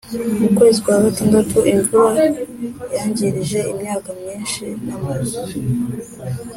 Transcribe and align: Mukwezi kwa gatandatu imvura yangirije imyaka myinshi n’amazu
Mukwezi 0.41 0.79
kwa 0.83 0.97
gatandatu 1.05 1.57
imvura 1.73 2.23
yangirije 2.95 3.59
imyaka 3.71 4.09
myinshi 4.19 4.63
n’amazu 4.85 5.39